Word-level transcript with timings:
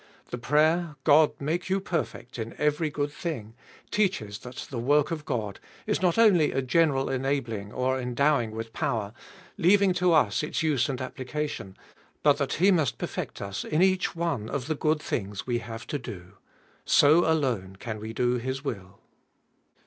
The 0.31 0.39
prayer, 0.39 0.95
God 1.03 1.39
make 1.39 1.69
you 1.69 1.79
perfect 1.79 2.39
in 2.39 2.55
every 2.57 2.89
good 2.89 3.11
thing, 3.13 3.53
teaches 3.91 4.39
that 4.39 4.55
the 4.71 4.79
work 4.79 5.11
of 5.11 5.25
God 5.25 5.59
is 5.85 6.01
not 6.01 6.17
only 6.17 6.51
a 6.51 6.63
general 6.63 7.07
enabling 7.07 7.71
or 7.71 7.99
endowing 8.01 8.49
with 8.49 8.73
power, 8.73 9.13
leaving 9.59 9.93
to 9.93 10.11
us 10.11 10.41
its 10.41 10.63
use 10.63 10.89
and 10.89 10.99
application, 10.99 11.77
but 12.23 12.37
that 12.39 12.53
He 12.53 12.71
must 12.71 12.97
perfect 12.97 13.43
us 13.43 13.63
in 13.63 13.83
each 13.83 14.15
one 14.15 14.49
of 14.49 14.65
the 14.65 14.73
good 14.73 14.99
things 15.03 15.45
we 15.45 15.59
have 15.59 15.85
to 15.85 15.99
do; 15.99 16.31
so 16.83 17.23
alone 17.31 17.75
can 17.79 17.99
we 17.99 18.11
do 18.11 18.39
His 18.39 18.65
will. 18.65 18.97